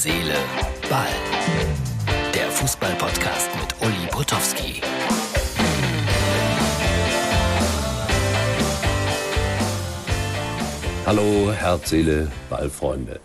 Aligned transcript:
Seele, 0.00 0.36
Ball. 0.88 1.08
Der 2.32 2.48
Fußball-Podcast 2.52 3.50
mit 3.60 3.74
Uli 3.82 4.06
Potowski. 4.12 4.80
Hallo, 11.04 11.50
Herz, 11.50 11.90
Seele, 11.90 12.30
Ballfreunde. 12.48 13.18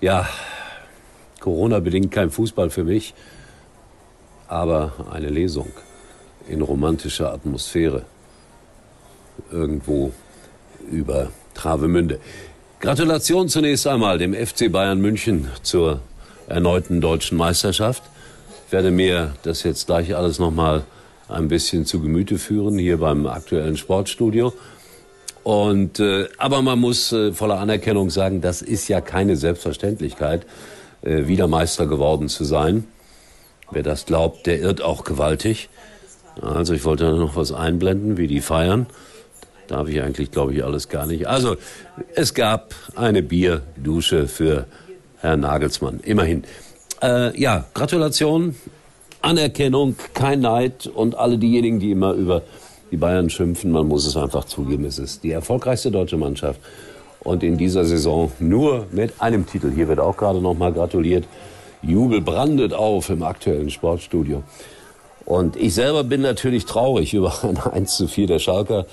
Ja, 0.00 0.28
Corona 1.40 1.80
bedingt 1.80 2.12
kein 2.12 2.30
Fußball 2.30 2.70
für 2.70 2.84
mich, 2.84 3.12
aber 4.46 4.92
eine 5.10 5.30
Lesung 5.30 5.72
in 6.46 6.62
romantischer 6.62 7.32
Atmosphäre. 7.32 8.04
Irgendwo 9.50 10.12
über 10.88 11.32
Travemünde. 11.54 12.20
Gratulation 12.82 13.48
zunächst 13.48 13.86
einmal 13.86 14.18
dem 14.18 14.34
FC 14.34 14.70
Bayern 14.72 15.00
München 15.00 15.48
zur 15.62 16.00
erneuten 16.48 17.00
deutschen 17.00 17.38
Meisterschaft. 17.38 18.02
Ich 18.66 18.72
werde 18.72 18.90
mir 18.90 19.34
das 19.44 19.62
jetzt 19.62 19.86
gleich 19.86 20.16
alles 20.16 20.40
nochmal 20.40 20.82
ein 21.28 21.46
bisschen 21.46 21.86
zu 21.86 22.00
Gemüte 22.00 22.38
führen 22.38 22.76
hier 22.78 22.98
beim 22.98 23.28
aktuellen 23.28 23.76
Sportstudio. 23.76 24.52
Und 25.44 26.00
äh, 26.00 26.26
aber 26.38 26.60
man 26.62 26.80
muss 26.80 27.12
äh, 27.12 27.32
voller 27.32 27.60
Anerkennung 27.60 28.10
sagen, 28.10 28.40
das 28.40 28.62
ist 28.62 28.88
ja 28.88 29.00
keine 29.00 29.36
Selbstverständlichkeit, 29.36 30.44
äh, 31.02 31.28
wieder 31.28 31.46
Meister 31.46 31.86
geworden 31.86 32.28
zu 32.28 32.42
sein. 32.42 32.82
Wer 33.70 33.84
das 33.84 34.06
glaubt, 34.06 34.48
der 34.48 34.58
irrt 34.58 34.82
auch 34.82 35.04
gewaltig. 35.04 35.68
Also 36.40 36.74
ich 36.74 36.84
wollte 36.84 37.12
noch 37.12 37.36
was 37.36 37.52
einblenden, 37.52 38.16
wie 38.16 38.26
die 38.26 38.40
feiern. 38.40 38.88
Darf 39.72 39.88
ich 39.88 40.02
eigentlich, 40.02 40.30
glaube 40.30 40.52
ich, 40.52 40.62
alles 40.62 40.90
gar 40.90 41.06
nicht. 41.06 41.26
Also 41.26 41.56
es 42.14 42.34
gab 42.34 42.74
eine 42.94 43.22
Bierdusche 43.22 44.28
für 44.28 44.66
Herrn 45.20 45.40
Nagelsmann. 45.40 46.00
Immerhin. 46.04 46.44
Äh, 47.02 47.40
ja, 47.40 47.64
Gratulation, 47.72 48.54
Anerkennung, 49.22 49.96
kein 50.12 50.40
Neid 50.40 50.88
und 50.88 51.14
alle 51.14 51.38
diejenigen, 51.38 51.80
die 51.80 51.90
immer 51.90 52.12
über 52.12 52.42
die 52.90 52.98
Bayern 52.98 53.30
schimpfen, 53.30 53.70
man 53.70 53.88
muss 53.88 54.06
es 54.06 54.14
einfach 54.14 54.44
zugeben, 54.44 54.84
es 54.84 54.98
ist 54.98 55.24
die 55.24 55.30
erfolgreichste 55.30 55.90
deutsche 55.90 56.18
Mannschaft. 56.18 56.60
Und 57.20 57.42
in 57.42 57.56
dieser 57.56 57.86
Saison 57.86 58.30
nur 58.40 58.88
mit 58.90 59.22
einem 59.22 59.46
Titel. 59.46 59.72
Hier 59.74 59.88
wird 59.88 60.00
auch 60.00 60.18
gerade 60.18 60.42
nochmal 60.42 60.74
gratuliert. 60.74 61.24
Jubel 61.80 62.20
brandet 62.20 62.74
auf 62.74 63.08
im 63.08 63.22
aktuellen 63.22 63.70
Sportstudio. 63.70 64.42
Und 65.24 65.56
ich 65.56 65.72
selber 65.72 66.04
bin 66.04 66.20
natürlich 66.20 66.66
traurig 66.66 67.14
über 67.14 67.32
ein 67.42 67.56
1 67.56 67.96
zu 67.96 68.06
4 68.06 68.26
der 68.26 68.38
Schalker 68.38 68.84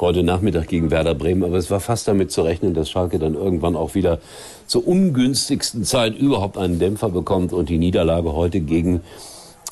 heute 0.00 0.22
Nachmittag 0.22 0.68
gegen 0.68 0.90
Werder 0.90 1.14
Bremen. 1.14 1.44
Aber 1.44 1.56
es 1.56 1.70
war 1.70 1.80
fast 1.80 2.08
damit 2.08 2.30
zu 2.30 2.42
rechnen, 2.42 2.74
dass 2.74 2.90
Schalke 2.90 3.18
dann 3.18 3.34
irgendwann 3.34 3.76
auch 3.76 3.94
wieder 3.94 4.20
zur 4.66 4.86
ungünstigsten 4.86 5.84
Zeit 5.84 6.16
überhaupt 6.16 6.58
einen 6.58 6.78
Dämpfer 6.78 7.08
bekommt. 7.08 7.52
Und 7.52 7.68
die 7.68 7.78
Niederlage 7.78 8.32
heute 8.34 8.60
gegen 8.60 9.00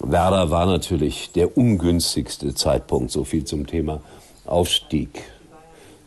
Werder 0.01 0.51
war 0.51 0.67
natürlich 0.67 1.31
der 1.33 1.57
ungünstigste 1.57 2.55
Zeitpunkt. 2.55 3.11
So 3.11 3.25
viel 3.25 3.45
zum 3.45 3.67
Thema 3.67 4.01
Aufstieg. 4.45 5.23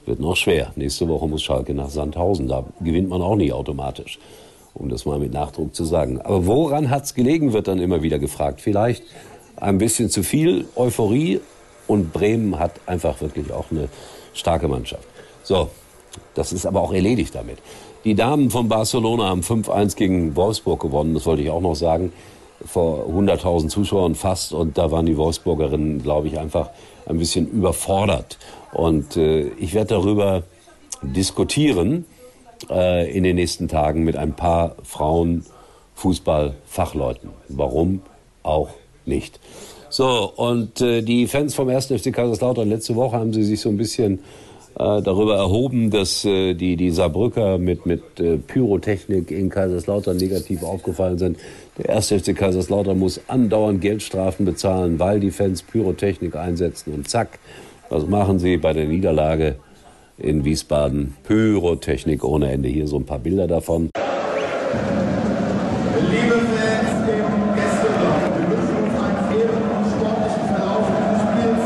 Wird 0.06 0.20
noch 0.20 0.36
schwer. 0.36 0.72
Nächste 0.76 1.08
Woche 1.08 1.28
muss 1.28 1.44
Schalke 1.44 1.74
nach 1.74 1.90
Sandhausen. 1.90 2.48
Da 2.48 2.66
gewinnt 2.82 3.10
man 3.10 3.22
auch 3.22 3.36
nicht 3.36 3.54
automatisch, 3.54 4.20
um 4.74 4.90
das 4.90 5.06
mal 5.06 5.20
mit 5.20 5.34
Nachdruck 5.34 5.76
zu 5.76 5.86
sagen. 5.86 6.22
Aber 6.22 6.46
woran 6.46 6.90
hat's 6.90 7.14
gelegen, 7.14 7.54
wird 7.54 7.68
dann 7.68 7.80
immer 7.80 8.02
wieder 8.02 8.20
gefragt. 8.20 8.62
Vielleicht 8.62 9.04
ein 9.56 9.78
bisschen 9.78 10.10
zu 10.10 10.24
viel 10.24 10.66
Euphorie 10.76 11.42
und 11.90 12.14
Bremen 12.14 12.60
hat 12.60 12.80
einfach 12.86 13.20
wirklich 13.20 13.52
auch 13.52 13.66
eine 13.72 13.90
starke 14.34 14.68
Mannschaft. 14.68 15.08
So, 15.44 15.70
das 16.36 16.54
ist 16.54 16.66
aber 16.66 16.82
auch 16.82 16.94
erledigt 16.94 17.36
damit. 17.36 17.58
Die 18.06 18.16
Damen 18.16 18.50
von 18.50 18.70
Barcelona 18.70 19.28
haben 19.28 19.42
5-1 19.42 19.96
gegen 19.98 20.36
Wolfsburg 20.36 20.80
gewonnen, 20.80 21.14
das 21.14 21.26
wollte 21.26 21.42
ich 21.42 21.50
auch 21.50 21.62
noch 21.62 21.76
sagen 21.76 22.14
vor 22.66 23.06
100.000 23.08 23.70
Zuschauern 23.70 24.16
fast 24.16 24.54
und 24.54 24.78
da 24.78 24.92
waren 24.92 25.06
die 25.06 25.18
Wolfsburgerinnen, 25.18 26.04
glaube 26.04 26.28
ich, 26.28 26.40
einfach 26.40 26.70
ein 27.06 27.18
bisschen 27.18 27.48
überfordert. 27.48 28.38
Und 28.74 29.18
äh, 29.18 29.48
ich 29.60 29.74
werde 29.74 29.96
darüber 29.96 30.44
diskutieren 31.02 32.06
äh, 32.70 33.10
in 33.12 33.24
den 33.24 33.38
nächsten 33.38 33.68
Tagen 33.68 34.04
mit 34.04 34.16
ein 34.16 34.34
paar 34.34 34.76
Frauen 34.84 35.46
Fußballfachleuten. 35.96 37.30
Warum 37.48 38.02
auch 38.44 38.70
nicht? 39.06 39.40
So, 40.00 40.32
und 40.34 40.80
äh, 40.80 41.02
die 41.02 41.28
Fans 41.28 41.56
vom 41.56 41.68
1. 41.68 41.88
FC 41.88 42.14
Kaiserslautern, 42.14 42.70
letzte 42.70 42.96
Woche 42.96 43.18
haben 43.18 43.34
sie 43.34 43.44
sich 43.44 43.60
so 43.60 43.68
ein 43.68 43.76
bisschen 43.76 44.20
äh, 44.76 45.02
darüber 45.02 45.36
erhoben, 45.36 45.92
dass 45.92 46.24
äh, 46.24 46.54
die, 46.54 46.78
die 46.78 46.90
Saarbrücker 46.92 47.58
mit, 47.58 47.86
mit 47.86 48.18
äh, 48.18 48.38
Pyrotechnik 48.38 49.30
in 49.30 49.50
Kaiserslautern 49.50 50.16
negativ 50.16 50.64
aufgefallen 50.64 51.18
sind. 51.18 51.38
Der 51.78 51.98
1. 51.98 52.14
FC 52.14 52.34
Kaiserslautern 52.34 52.98
muss 52.98 53.20
andauernd 53.28 53.82
Geldstrafen 53.82 54.46
bezahlen, 54.46 55.00
weil 55.00 55.20
die 55.20 55.32
Fans 55.32 55.64
Pyrotechnik 55.64 56.34
einsetzen. 56.38 56.94
Und 56.94 57.10
zack, 57.10 57.38
was 57.90 58.08
machen 58.08 58.40
sie 58.40 58.56
bei 58.56 58.72
der 58.72 58.86
Niederlage 58.86 59.58
in 60.18 60.46
Wiesbaden? 60.46 61.18
Pyrotechnik 61.24 62.24
ohne 62.24 62.50
Ende. 62.54 62.70
Hier 62.70 62.88
so 62.88 62.96
ein 62.96 63.06
paar 63.06 63.20
Bilder 63.20 63.48
davon. 63.48 63.90
Liebe 66.10 66.40
Fans 66.56 66.90
im 67.10 67.56
Gästeblock, 67.56 68.24
wir 68.38 68.48
wünschen 68.50 68.78
uns 68.84 68.96
einen 69.04 69.20
fairen 69.30 69.64
und 69.78 69.86
sportlichen 69.92 70.46
Verlauf 70.50 70.86
des 70.90 71.20
Spiels 71.20 71.64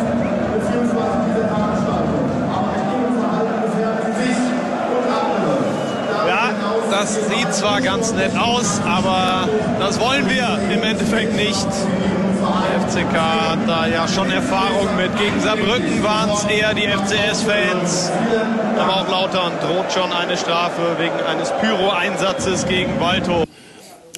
bzw. 0.51 1.11
dieser 1.27 1.47
Veranstaltung. 1.53 2.25
Aber 2.49 2.69
ein 2.73 2.85
Gegenverhalten 2.91 3.57
gefährdet 3.63 4.13
sich 4.17 4.39
und 4.95 5.05
andere. 5.21 5.55
Darüber 6.09 6.27
Ja, 6.27 6.41
hinaus 6.49 6.82
das 6.93 7.15
sieht 7.27 7.51
zwar 7.51 7.81
ganz 7.81 8.13
nett 8.13 8.37
aus, 8.37 8.79
aber 8.85 9.49
das 9.79 9.99
wollen 9.99 10.29
wir 10.29 10.59
im 10.71 10.83
Endeffekt 10.83 11.35
nicht. 11.35 11.67
Der 12.43 12.81
FCK 12.81 13.15
hat 13.15 13.59
da 13.67 13.87
ja 13.87 14.07
schon 14.07 14.29
Erfahrung 14.29 14.87
mit. 14.95 15.09
Gegen 15.17 15.39
Saarbrücken 15.39 16.03
waren 16.03 16.29
es 16.29 16.43
eher 16.43 16.73
die 16.75 16.87
FCS-Fans. 16.87 18.11
Aber 18.77 18.97
auch 18.97 19.09
Lautern 19.09 19.53
droht 19.61 19.91
schon 19.91 20.11
eine 20.11 20.37
Strafe 20.37 20.81
wegen 20.99 21.15
eines 21.27 21.51
Pyro-Einsatzes 21.61 22.67
gegen 22.67 22.99
Waldhof. 22.99 23.45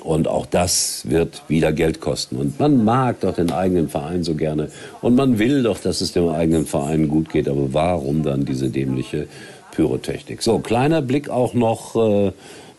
Und 0.03 0.27
auch 0.27 0.45
das 0.45 1.03
wird 1.07 1.43
wieder 1.47 1.71
Geld 1.71 2.01
kosten. 2.01 2.35
Und 2.35 2.59
man 2.59 2.83
mag 2.83 3.21
doch 3.21 3.35
den 3.35 3.51
eigenen 3.51 3.87
Verein 3.87 4.23
so 4.23 4.35
gerne. 4.35 4.69
Und 5.01 5.15
man 5.15 5.39
will 5.39 5.63
doch, 5.63 5.79
dass 5.79 6.01
es 6.01 6.11
dem 6.11 6.27
eigenen 6.27 6.65
Verein 6.65 7.07
gut 7.07 7.29
geht. 7.29 7.47
Aber 7.47 7.73
warum 7.73 8.23
dann 8.23 8.43
diese 8.43 8.69
dämliche 8.69 9.27
Pyrotechnik? 9.71 10.41
So, 10.41 10.59
kleiner 10.59 11.01
Blick 11.01 11.29
auch 11.29 11.53
noch 11.53 11.95
äh, 11.95 12.31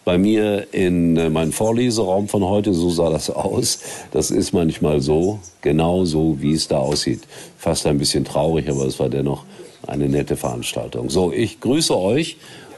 bei 0.06 0.18
mir 0.18 0.68
in 0.72 1.16
äh, 1.16 1.28
meinen 1.28 1.50
Vorleseraum 1.50 2.28
von 2.28 2.44
heute. 2.44 2.72
So 2.72 2.90
sah 2.90 3.10
das 3.10 3.28
aus. 3.28 3.80
Das 4.12 4.30
ist 4.30 4.52
manchmal 4.52 5.00
so, 5.00 5.40
genau 5.62 6.04
so, 6.04 6.40
wie 6.40 6.52
es 6.52 6.68
da 6.68 6.78
aussieht. 6.78 7.22
Fast 7.58 7.86
ein 7.86 7.98
bisschen 7.98 8.24
traurig, 8.24 8.70
aber 8.70 8.86
es 8.86 9.00
war 9.00 9.08
dennoch 9.08 9.44
eine 9.84 10.08
nette 10.08 10.36
Veranstaltung. 10.36 11.10
So, 11.10 11.32
ich 11.32 11.60
grüße 11.60 11.94
euch 11.98 12.36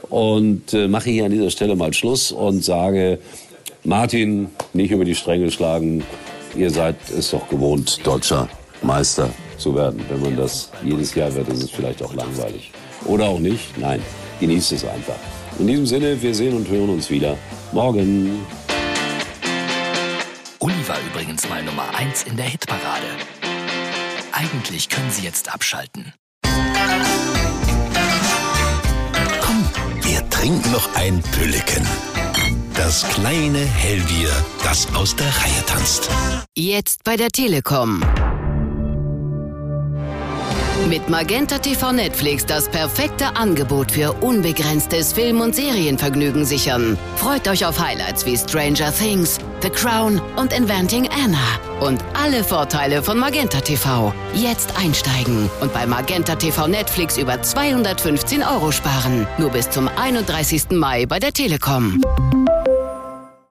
und 0.09 0.73
äh, 0.73 0.87
mache 0.87 1.11
hier 1.11 1.25
an 1.25 1.31
dieser 1.31 1.51
Stelle 1.51 1.75
mal 1.75 1.93
Schluss 1.93 2.31
und 2.31 2.63
sage, 2.63 3.19
Martin, 3.83 4.47
nicht 4.73 4.89
über 4.89 5.05
die 5.05 5.15
Stränge 5.15 5.51
schlagen. 5.51 6.03
Ihr 6.57 6.71
seid 6.71 6.95
es 7.15 7.29
doch 7.29 7.47
gewohnt, 7.47 7.99
deutscher 8.07 8.49
Meister 8.81 9.29
zu 9.59 9.75
werden. 9.75 10.03
Wenn 10.09 10.21
man 10.21 10.35
das 10.35 10.71
jedes 10.83 11.13
Jahr 11.13 11.33
wird, 11.35 11.47
ist 11.49 11.61
es 11.61 11.69
vielleicht 11.69 12.01
auch 12.01 12.15
langweilig. 12.15 12.71
Oder 13.05 13.25
auch 13.25 13.39
nicht. 13.39 13.77
Nein, 13.77 14.01
genießt 14.39 14.71
es 14.71 14.83
einfach. 14.83 15.19
In 15.59 15.67
diesem 15.67 15.85
Sinne, 15.85 16.21
wir 16.21 16.33
sehen 16.33 16.55
und 16.55 16.69
hören 16.69 16.89
uns 16.89 17.09
wieder 17.09 17.37
morgen. 17.73 18.45
Uli 20.59 20.87
war 20.87 20.97
übrigens 21.11 21.49
mal 21.49 21.61
Nummer 21.63 21.93
1 21.97 22.23
in 22.23 22.37
der 22.37 22.45
Hitparade. 22.45 23.07
Eigentlich 24.31 24.87
können 24.87 25.11
Sie 25.11 25.25
jetzt 25.25 25.53
abschalten. 25.53 26.13
Komm, 29.41 29.69
wir 30.01 30.29
trinken 30.29 30.71
noch 30.71 30.95
ein 30.95 31.21
Pülliken. 31.33 31.85
Das 32.73 33.05
kleine 33.09 33.59
Hellbier, 33.59 34.31
das 34.63 34.87
aus 34.95 35.13
der 35.17 35.27
Reihe 35.27 35.65
tanzt. 35.67 36.09
Jetzt 36.55 37.03
bei 37.03 37.17
der 37.17 37.27
Telekom. 37.29 38.01
Mit 40.87 41.07
Magenta 41.09 41.59
TV 41.59 41.91
Netflix 41.91 42.45
das 42.45 42.69
perfekte 42.69 43.35
Angebot 43.35 43.91
für 43.91 44.13
unbegrenztes 44.13 45.13
Film- 45.13 45.41
und 45.41 45.55
Serienvergnügen 45.55 46.45
sichern. 46.45 46.97
Freut 47.15 47.47
euch 47.47 47.65
auf 47.65 47.79
Highlights 47.79 48.25
wie 48.25 48.37
Stranger 48.37 48.91
Things, 48.91 49.37
The 49.61 49.69
Crown 49.69 50.21
und 50.35 50.53
Inventing 50.53 51.07
Anna. 51.09 51.85
Und 51.85 52.03
alle 52.13 52.43
Vorteile 52.43 53.03
von 53.03 53.19
Magenta 53.19 53.59
TV. 53.59 54.13
Jetzt 54.33 54.73
einsteigen 54.79 55.49
und 55.61 55.73
bei 55.73 55.85
Magenta 55.85 56.35
TV 56.35 56.67
Netflix 56.67 57.17
über 57.17 57.41
215 57.41 58.41
Euro 58.43 58.71
sparen. 58.71 59.27
Nur 59.37 59.51
bis 59.51 59.69
zum 59.69 59.87
31. 59.87 60.71
Mai 60.71 61.05
bei 61.05 61.19
der 61.19 61.33
Telekom. 61.33 62.01